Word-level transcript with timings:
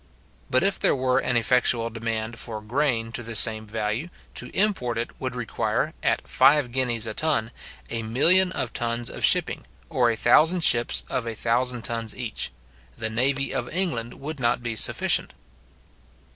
But 0.49 0.63
if 0.63 0.79
there 0.79 0.95
were 0.95 1.19
an 1.19 1.37
effectual 1.37 1.91
demand 1.91 2.39
for 2.39 2.59
grain 2.59 3.11
to 3.11 3.21
the 3.21 3.35
same 3.35 3.67
value, 3.67 4.09
to 4.33 4.47
import 4.49 4.97
it 4.97 5.11
would 5.21 5.35
require, 5.35 5.93
at 6.01 6.27
five 6.27 6.71
guineas 6.71 7.05
a 7.05 7.13
ton, 7.13 7.51
a 7.91 8.01
million 8.01 8.51
of 8.51 8.73
tons 8.73 9.11
of 9.11 9.23
shipping, 9.23 9.67
or 9.91 10.09
a 10.09 10.15
thousand 10.15 10.63
ships 10.63 11.03
of 11.07 11.27
a 11.27 11.35
thousand 11.35 11.83
tons 11.83 12.17
each. 12.17 12.49
The 12.97 13.11
navy 13.11 13.53
of 13.53 13.69
England 13.69 14.15
would 14.15 14.39
not 14.39 14.63
be 14.63 14.75
sufficient. 14.75 15.35